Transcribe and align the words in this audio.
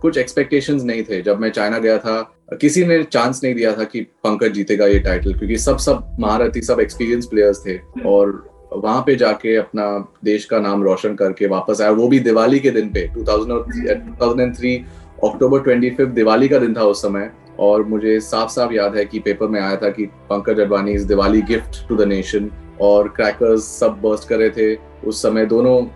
कुछ 0.00 0.18
एक्सपेक्टेशंस 0.18 0.82
नहीं 0.82 1.02
थे। 1.02 1.22
जब 1.22 1.40
मैं 1.40 1.50
चाइना 1.50 1.78
गया 1.78 1.98
था, 1.98 2.34
किसी 2.60 2.84
ने 2.84 3.04
चांस 3.04 3.40
नहीं 3.44 3.54
दिया 3.54 3.72
था 3.72 3.84
कि 3.84 4.00
पंकज 4.00 4.52
जीतेगा 4.52 4.86
ये 4.86 4.98
टाइटल 4.98 5.34
क्योंकि 5.34 5.58
सब 5.58 5.78
सब 5.78 6.16
महारथी, 6.20 6.60
सब 6.60 6.80
एक्सपीरियंस 6.80 7.26
प्लेयर्स 7.26 7.66
थे। 7.66 7.78
और 8.06 8.50
वहाँ 8.72 9.02
पे 9.06 9.16
जाके 9.16 9.56
अपना 9.56 10.12
देश 10.24 10.44
का 10.44 10.58
नाम 10.58 10.82
रोशन 10.82 11.14
करके 11.14 11.46
वापस 11.46 11.80
आया। 11.80 11.90
वो 11.90 12.08
भी 12.08 12.20
दिवाली 12.20 12.58
के 12.58 12.70
दिन 12.70 12.88
पे 12.88 13.08
2003 13.08 14.84
अक्टूबर 15.24 15.60
ट्वेंटी 15.60 15.90
दिवाली 15.90 16.48
का 16.48 16.58
दिन 16.58 16.74
था 16.74 16.82
उस 16.82 17.02
समय। 17.02 17.30
और 17.58 17.84
मुझे 17.84 18.20
साफ़ 18.20 18.50
साफ़ 18.50 18.72
याद 18.72 18.96
है 18.96 19.04
कि 19.04 19.18
पेपर 19.18 19.46
में 19.46 19.60
आया 19.60 19.76
था 19.76 19.90
कि 19.90 20.04
Pankaj 20.06 20.60
Advani 20.60 20.92
is 20.92 21.06
Diwali 21.06 21.42
gift 21.42 21.88
to 21.88 21.96
the 21.96 22.02
nation 22.02 22.50
और 22.80 23.08
क्रैकर्स 23.08 23.62
सब 23.62 23.88
बर्स्ट 23.88 24.28
कर 24.28 24.36
रहे 24.36 24.50
थे। 24.50 24.78
उस 25.04 25.22
समय 25.22 25.46
दोनों, 25.46 25.86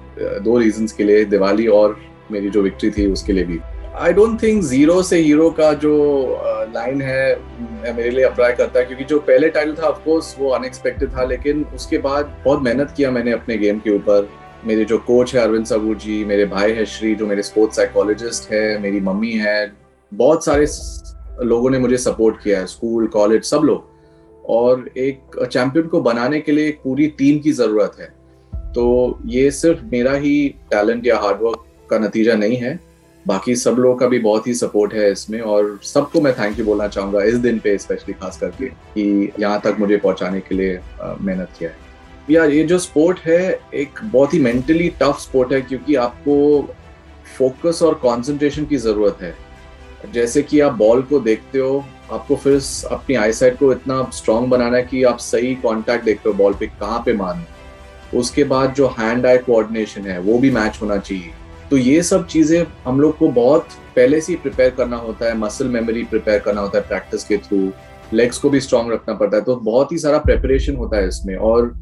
दो 0.43 0.59
रीजन 0.59 0.87
के 0.87 1.05
लिए, 1.05 1.25
दिवाली 1.25 1.66
और 1.66 2.00
मेरी 2.30 2.50
जो 2.50 2.62
विक्ट्री 2.62 2.91
थी, 2.91 3.06
उसके 3.06 3.32
लिए 3.32 3.45
भी। 3.45 3.59
आई 4.02 4.12
डोंट 4.12 4.42
थिंक 4.42 4.62
ज़ीरो 4.65 5.02
से 5.02 5.16
हीरो 5.16 5.48
का 5.51 5.73
जो 5.83 5.91
लाइन 6.74 6.97
uh, 6.97 7.05
है 7.05 7.95
मेरे 7.95 8.10
लिए 8.10 8.24
अप्लाई 8.24 8.52
करता 8.52 8.80
है 8.80 8.87
क्योंकि 8.87 9.05
जो 9.05 9.19
पहले 9.20 9.48
टाइटल 9.48 9.74
था 9.74 9.87
ऑफकोर्स 9.88 10.34
वो 10.38 10.48
अनएक्सपेक्टेड 10.51 11.12
था 11.16 11.24
लेकिन 11.24 11.65
उसके 11.74 11.98
बाद 11.98 12.34
बहुत 12.45 12.62
मेहनत 12.62 12.95
किया 12.96 13.10
मैंने 13.10 13.33
अपने 13.33 13.59
गेम 13.59 13.79
के 13.79 13.95
ऊपर। 13.96 14.29
मेरे 14.66 14.84
जो 14.84 14.98
कोच 15.07 15.34
है 15.34 15.41
अरविंद 15.41 15.66
सबूर 15.66 15.96
जी 15.96 16.24
मेरे 16.24 16.45
भाई 16.46 16.73
है 16.73 16.87
श्री 16.87 17.15
जो 17.15 17.27
मेरे 17.27 17.43
स्पोर्ट्स 17.43 17.77
साइकोलॉजिस्ट 17.77 18.52
है 18.52 18.79
मेरी 18.83 19.01
मम्मी 19.02 19.33
है 19.37 19.73
बहुत 20.12 20.45
सारे 20.45 20.66
लोगों 21.46 21.71
ने 21.71 21.79
मुझे 21.79 21.96
सपोर्ट 22.01 22.43
किया 22.45 22.59
है 22.60 22.66
स्कूल 22.66 23.07
कॉलेज 23.09 23.45
सब 23.45 23.62
लोग। 23.65 24.51
और 24.51 24.88
एक 24.98 25.43
चैंपियन 25.45 25.87
को 25.87 26.01
बनाने 26.01 26.41
के 26.41 26.52
लिए 26.52 26.69
एक 26.69 26.80
पूरी 26.84 27.07
टीम 27.19 27.38
की 27.38 27.52
ज़रूरत 27.55 27.96
है। 28.01 28.15
तो 28.73 29.19
ये 29.27 29.51
सिर्फ़ 29.51 29.84
मेरा 29.93 30.12
ही 30.15 30.48
टैलेंट 30.71 31.07
या 31.07 31.19
हार्डवर्क 31.19 31.65
का 31.91 31.98
नतीजा 31.98 32.34
नहीं 32.37 32.57
है। 32.57 32.80
बाकी 33.26 33.54
सब 33.56 33.76
लोगों 33.78 33.96
का 33.96 34.06
भी 34.06 34.18
बहुत 34.18 34.46
ही 34.46 34.54
सपोर्ट 34.54 34.95
है 34.95 35.10
इसमें 35.12 35.40
और 35.40 35.78
सबको 35.84 36.20
मैं 36.20 36.32
थैंक 36.34 36.59
यू 36.59 36.65
बोलना 36.65 36.88
चाहूँगा 36.88 37.23
इस 37.24 37.34
दिन 37.37 37.59
पे 37.59 37.76
स्पेशली 37.79 38.14
खास 38.14 38.38
करके 38.38 38.66
कि 38.66 39.32
यहाँ 39.40 39.60
तक 39.64 39.76
मुझे 39.80 39.96
पहुँचाने 39.96 40.40
के 40.40 40.54
लिए 40.54 40.79
मेहनत 41.20 41.48
किया 41.59 41.70
है। 41.70 41.76
यार, 42.30 42.51
ये 42.51 42.64
जो 42.64 42.79
स्पोर्ट 42.79 43.18
है, 43.20 43.60
एक 43.74 43.98
बहुत 44.02 44.34
ही 44.34 44.38
मेंटली 44.40 44.88
टफ 45.01 45.18
स्पोर्ट 45.20 45.52
है 45.52 45.60
क्योंकि 45.62 45.95
आपको 45.96 46.34
फोकस 47.38 47.82
और 47.82 47.95
कंसंट्रेशन 48.04 48.64
की 48.64 48.76
ज़रूरत 48.79 49.18
है। 49.23 49.34
जैसे 50.12 50.42
कि 50.42 50.60
आप 50.60 50.73
बॉल 50.74 51.02
को 51.02 51.20
देखते 51.20 51.59
हो, 51.59 51.84
आपको 52.12 52.36
फिर 52.36 52.60
अपनी 52.90 53.14
आईसाइट 53.16 53.59
को 53.59 53.73
इतना 53.73 54.02
स्ट्रांग 54.14 54.46
बनाना 54.46 54.76
है 54.76 54.82
कि 54.82 55.02
आप 55.04 55.18
सही 55.20 55.54
कांटेक्ट 55.57 56.04
देखते 56.04 56.29
हो 56.29 56.34
बॉल 56.34 56.54
पे, 56.54 56.66
कहाँ 56.66 57.02
पे 57.07 57.12
मारना 57.12 57.46
उसके 58.14 58.45
बाद 58.45 58.74
जो 58.74 58.86
हैंड 58.98 59.26
आई 59.26 59.38
कोऑर्डिनेशन 59.38 60.07
है, 60.07 60.18
वो 60.20 60.38
भी 60.38 60.51
मैच 60.51 60.79
होना 60.82 60.96
चाहिए। 60.98 61.30
तो 61.73 61.76
ये 61.78 62.02
सब 62.02 62.26
चीज़ें 62.26 62.65
हम 62.84 63.01
लोग 63.01 63.16
को 63.18 63.28
बहुत 63.28 63.66
पहले 63.96 64.20
से 64.20 64.32
ही 64.32 64.38
प्रिपेयर 64.38 64.70
करना 64.70 64.97
होता 64.97 65.26
है 65.26 65.37
मसल 65.38 65.69
मेमोरी 65.69 66.03
प्रिपेयर 66.04 66.38
करना 66.38 66.60
होता 66.60 66.78
है 66.78 66.84
प्रैक्टिस 66.88 67.25
के 67.25 67.37
थ्रू 67.37 67.59
लेग्स 68.12 68.38
को 68.38 68.50
भी 68.50 68.60
स्ट्रांग 68.60 68.91
रखना 68.92 69.14
पड़ता 69.14 69.37
है 69.37 69.42
तो 69.44 69.56
बहुत 69.56 69.92
ही 69.92 69.98
सारा 69.98 70.19
प्रेपरेशन 70.19 70.76
होता 70.76 70.97
है 70.97 71.06
इसमें। 71.09 71.34
और 71.37 71.72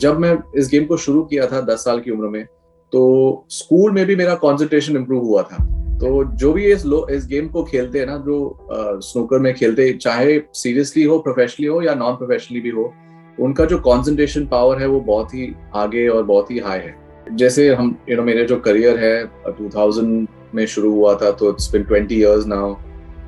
जब 0.00 0.18
मैं 0.18 0.36
इस 0.58 0.68
गेम 0.70 0.86
को 0.86 0.96
शुरू 0.96 1.22
किया 1.24 1.46
था 1.46 1.60
दस 1.60 1.84
साल 1.84 2.00
की 2.00 2.10
उम्र 2.10 2.28
में 2.28 2.44
तो 2.92 3.04
स्कूल 3.50 3.92
में 3.92 4.04
भी 4.06 4.16
मेरा 4.16 4.34
कॉन्सेंट्रेशन 4.36 4.96
इम्प्रूव 4.96 5.24
हुआ 5.24 5.42
था। 5.42 5.62
तो 5.98 6.24
जो 6.34 6.52
भी 6.52 6.66
इस 6.72 6.84
लो, 6.86 7.06
इस 7.10 7.26
गेम 7.26 7.48
को 7.48 7.64
खेलते 7.64 7.98
हैं 7.98 8.06
ना, 8.06 8.16
जो 8.18 9.00
स्नूकर 9.02 9.38
में 9.38 9.52
खेलते, 9.54 9.92
चाहे 9.92 10.38
सीरियसली 10.54 11.04
हो 11.04 11.18
प्रोफेशनली 11.20 11.68
हो 11.68 11.80
या 11.82 11.94
नॉन 11.94 12.16
प्रोफेशनली 12.16 12.60
भी 12.60 12.70
हो, 12.70 12.92
उनका 13.38 13.64
जो 13.64 13.78
कॉन्सेंट्रेशन 13.80 14.46
पावर 14.46 14.80
है 14.80 14.86
वो 14.88 15.00
बहुत 15.02 15.34
ही 15.34 15.52
आगे 15.76 16.08
और 16.08 16.22
बहुत 16.24 16.50
ही 16.50 16.58
हाई 16.58 16.78
है। 16.78 17.05
जैसे 17.32 17.68
हम 17.74 17.96
यू 18.08 18.16
नो 18.16 18.22
मेरे 18.22 18.44
जो 18.44 18.56
करियर 18.60 18.98
है 18.98 19.52
2000 19.58 20.26
में 20.54 20.66
शुरू 20.66 20.92
हुआ 20.92 21.14
था 21.14 21.30
तो 21.30 21.50
इट्स 21.50 21.70
बिन 21.72 21.84
20 21.84 22.12
इयर्स 22.12 22.46
नाउ 22.46 22.74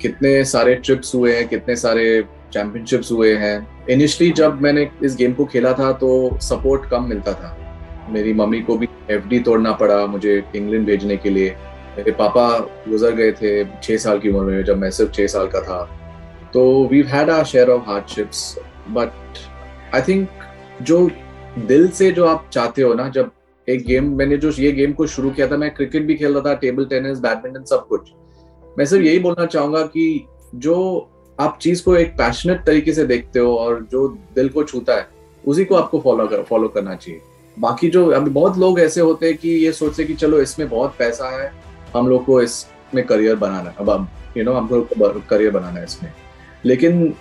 कितने 0.02 0.44
सारे 0.44 0.74
ट्रिप्स 0.74 1.14
हुए 1.14 1.34
हैं, 1.36 1.46
कितने 1.48 1.76
सारे 1.76 2.24
चैंपियनशिप्स 2.52 3.10
हुए 3.12 3.34
हैं. 3.36 3.86
इनिशियली 3.90 4.32
जब 4.32 4.60
मैंने 4.62 4.88
इस 5.04 5.16
गेम 5.16 5.32
को 5.32 5.44
खेला 5.44 5.72
था 5.72 5.92
तो 5.92 6.38
सपोर्ट 6.42 6.88
कम 6.90 7.04
मिलता 7.04 7.32
था. 7.32 7.56
मेरी 8.10 8.32
मम्मी 8.34 8.60
को 8.60 8.76
भी 8.78 8.88
एफडी 9.10 9.40
तोड़ना 9.40 9.72
पड़ा 9.72 10.04
मुझे 10.06 10.42
इंग्लैंड 10.56 10.86
भेजने 10.86 11.16
के 11.16 11.30
लिए. 11.30 11.50
मेरे 11.96 12.12
पापा 12.12 12.48
गुजर 12.88 13.14
गए 13.14 13.32
थे 13.32 13.64
छः 13.64 13.96
साल 13.96 14.18
की 14.18 14.28
उम्र 14.30 14.44
में, 14.44 14.64
जब 14.64 14.78
मैं 14.78 14.90
सिर्फ़ 14.90 15.12
छः 15.12 15.26
साल 15.26 15.46
का 15.46 15.60
था. 15.60 15.82
तो 16.52 16.62
we 16.92 17.02
had 17.08 17.30
our 17.30 17.44
share 17.44 17.70
of 17.70 17.90
hardships 17.90 18.58
but 18.90 19.94
I 19.94 20.02
think 20.08 20.28
जो 20.82 21.08
दिल 21.58 21.88
से 21.88 22.10
जो 22.10 22.26
आप 22.26 22.48
चाहते 22.52 22.82
हो 22.82 22.94
ना, 22.94 23.08
जब 23.08 23.30
एक 23.68 23.84
गेम 23.86 24.12
मैंने 24.16 24.36
जो 24.36 24.50
ये 24.52 24.70
गेम 24.72 24.92
को 24.92 25.06
शुरू 25.06 25.30
किया 25.30 25.46
था, 25.46 25.56
मैं 25.56 25.70
क्रिकेट 25.74 26.02
भी 26.02 26.14
खेल 26.14 26.34
रहा 26.34 26.42
था 26.44 26.54
टेबल 26.54 26.84
टेनिस 26.84 27.18
बैडमिंटन 27.20 27.64
सब 27.64 27.86
कुछ। 27.88 28.10
मैं 28.78 28.84
सिर्फ़ 28.84 29.04
यही 29.04 29.18
बोलना 29.18 29.46
चाहूँगा 29.46 29.82
कि 29.86 30.26
जो 30.54 30.76
आप 31.38 31.58
चीज़ 31.62 31.82
को 31.84 31.96
एक 31.96 32.12
पैशनेट 32.12 32.64
तरीके 32.64 32.92
से 32.92 33.04
देखते 33.06 33.38
हो 33.38 33.56
और 33.56 33.86
जो 33.92 34.06
दिल 34.34 34.48
को 34.48 34.64
छूता 34.64 34.96
है, 34.96 35.06
उसी 35.44 35.64
को 35.64 35.74
आपको 35.74 36.00
फॉलो 36.00 36.26
कर 36.26 36.42
फॉलो 36.42 36.68
करना 36.68 36.94
चाहिए। 36.94 37.20
बाकी 37.56 37.88
जो 37.90 38.06
अभी 38.06 38.30
बहुत 38.30 38.58
लोग 38.58 38.80
ऐसे 38.80 39.00
होते 39.00 39.26
हैं 39.26 39.36
कि 39.36 39.50
ये 39.50 39.72
सोचते 39.72 40.04
कि 40.04 40.14
चलो, 40.14 40.40
इसमें 40.40 40.68
बहुत 40.68 40.94
पैसा 40.98 41.28
है, 41.38 41.50
हम 41.94 42.08
लोग 42.08 42.24
को 42.24 42.40
इसमें 42.42 43.04
करियर 43.06 43.36
बनाना 43.36 43.70
है। 43.70 43.76
अब 43.80 44.08
यू 44.36 44.44
नो 44.44 44.52
हम 44.52 44.68
लोग 44.72 44.88
को 44.88 45.20
करियर 45.30 45.50
बनाना 45.50 45.78
है 45.78 45.84
इसमें। 45.84 46.12
लेकिन 46.64 47.14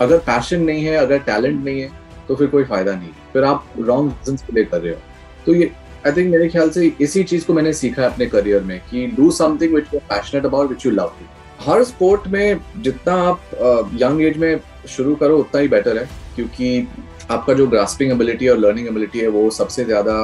अगर 0.00 0.18
पैशन 0.20 0.60
नहीं 0.60 0.84
है, 0.84 0.96
अगर 0.96 1.18
टैलेंट 1.20 1.64
नहीं 1.64 1.80
है 1.80 1.90
तो 2.28 2.34
फिर 2.36 2.46
कोई 2.46 2.64
फ़ायदा 2.64 2.94
नहीं। 2.94 3.08
फिर 3.32 3.44
आप 3.44 3.64
रॉन्ग 3.78 4.10
रीजन 4.10 4.36
के 4.36 4.52
लिए 4.52 4.64
कर 4.64 4.80
रहे 4.80 4.92
हो। 4.92 5.00
तो 5.46 5.54
ये 5.54 5.70
आई 6.06 6.12
थिंक 6.12 6.30
मेरे 6.30 6.48
ख्याल 6.48 6.70
से 6.70 6.92
इसी 7.00 7.22
चीज़ 7.24 7.46
को 7.46 7.54
मैंने 7.54 7.72
सीखा 7.72 8.02
है 8.02 8.08
अपने 8.10 8.26
करियर 8.26 8.62
में 8.62 8.78
कि 8.90 9.06
do 9.16 9.30
something 9.32 9.74
which 9.74 9.94
you 9.94 10.00
passionate 10.10 10.46
about 10.46 10.68
which 10.70 10.86
you 10.86 10.92
love 10.92 11.12
her 11.60 11.82
sport 11.84 12.26
में 12.28 12.60
जितना 12.82 13.14
आप 13.22 13.90
यंग 14.00 14.22
एज 14.22 14.36
में 14.38 14.60
शुरू 14.88 15.14
करो, 15.14 15.36
उतना 15.38 15.60
ही 15.60 15.68
बेटर 15.68 15.98
है, 15.98 16.08
क्योंकि 16.36 16.88
आपका 17.30 17.52
जो 17.54 17.66
ग्रास्पिंग 17.66 18.12
एबिलिटी 18.12 18.48
और 18.48 18.58
लर्निंग 18.58 18.86
एबिलिटी 18.88 19.18
है, 19.18 19.28
वो 19.28 19.50
सबसे 19.50 19.84
ज़्यादा 19.84 20.14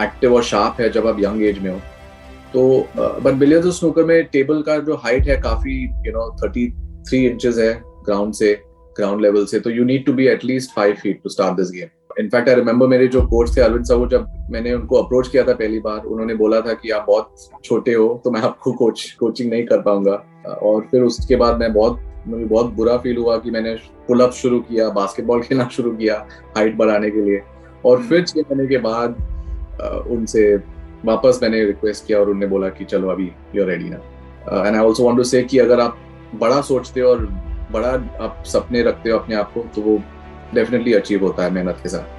एक्टिव 0.00 0.34
और 0.34 0.42
शार्प 0.44 0.80
है 0.80 0.88
जब 0.92 1.06
आप 1.06 1.20
यंग 1.20 1.42
एज 1.42 1.58
में 1.58 1.70
हो. 1.70 1.78
तो 2.52 2.88
बट 2.96 3.34
बिलियर्स 3.34 3.78
स्नूकर 3.78 4.04
में 4.04 4.24
टेबल 4.32 4.62
का 4.62 4.78
जो 4.80 4.94
हाइट 5.04 5.28
है 5.28 5.36
काफ़ी 5.42 5.82
you 6.06 6.12
know 6.12 6.30
thirty 6.42 6.68
three 7.08 7.24
inches 7.26 7.58
है 7.58 7.72
ग्राउंड 8.04 8.34
से 8.34 8.52
ग्राउंड 8.96 9.22
लेवल 9.22 9.46
से 9.46 9.60
तो 9.60 9.70
you 9.70 9.84
need 9.84 10.04
to 10.06 10.12
be 10.12 10.26
at least 10.28 10.74
five 10.76 10.96
feet 11.02 11.22
to 11.22 11.30
start 11.30 11.56
this 11.56 11.70
game 11.70 11.97
in fact 12.18 12.48
I 12.48 12.54
remember 12.54 12.86
मेरे 12.86 13.06
जो 13.08 13.20
कोच 13.26 13.56
थे 13.56 13.60
अरविंद 13.60 13.84
साहू 13.86 14.06
जब 14.08 14.26
मैंने 14.50 14.72
उनको 14.74 14.96
अप्रोच 14.96 15.28
किया 15.28 15.42
था 15.44 15.52
पहली 15.54 15.78
बार, 15.80 15.98
उन्होंने 15.98 16.34
बोला 16.34 16.60
था 16.60 16.72
कि 16.72 16.90
आप 16.90 17.04
बहुत 17.08 17.50
छोटे 17.64 17.94
हो 17.94 18.20
तो 18.24 18.30
मैं 18.30 18.40
आपको 18.42 18.72
कोच 18.72 19.10
कोचिंग 19.20 19.50
नहीं 19.50 19.64
कर 19.66 19.80
पाऊँगा। 19.82 20.14
और 20.62 20.80
फिर 20.90 21.02
उसके 21.02 21.36
बाद 21.36 21.60
मैं 21.60 21.72
बहुत, 21.72 22.00
मुझे 22.26 22.44
बहुत 22.44 22.72
बुरा 22.74 22.96
फील 22.96 23.16
हुआ 23.16 23.36
कि 23.38 23.50
मैंने 23.50 23.74
पुल 24.08 24.20
अप 24.20 24.32
शुरू 24.32 24.60
किया 24.60 24.88
बास्केटबॉल 24.90 25.42
खेलना 25.42 25.68
शुरू 25.72 25.90
किया 25.96 26.14
हाइट 26.56 26.76
बढ़ाने 26.76 27.10
के 27.10 27.22
लिए। 27.24 27.40
और 27.84 28.02
फिर 28.02 28.24
छह 28.24 28.40
महीने 28.40 28.66
के 28.66 28.78
बाद 28.78 29.16
उनसे 30.10 30.54
वापस 31.04 31.38
मैंने 31.42 31.64
रिक्वेस्ट 31.64 32.06
किया 32.06 32.18
और 32.18 32.30
उन्होंने 32.30 32.46
बोला 32.46 32.68
कि 32.68 32.84
चलो 32.84 33.08
अभी 33.08 33.30
यू 33.54 33.64
रेडी 33.64 33.88
ना 33.90 33.96
and 34.66 34.76
I 34.76 34.82
also 34.82 35.04
want 35.04 35.18
to 35.18 35.24
say 35.24 35.42
कि 35.42 35.58
अगर 35.58 35.80
आप 35.80 35.98
बड़ा 36.40 36.60
सोचते 36.60 37.00
हो 37.00 37.10
और 37.10 37.24
बड़ा 37.72 37.90
आप 38.24 38.42
सपने 38.46 38.82
रखते 38.82 39.10
हो 39.10 39.18
अपने 39.18 39.34
आप 39.36 39.52
को 39.52 39.60
तो 39.74 39.82
वो 39.82 39.98
डेफिनेटली 40.54 40.94
अचीव 40.94 41.24
होता 41.24 41.44
है 41.44 41.50
मेहनत 41.50 41.80
के 41.82 41.88
साथ। 41.88 42.17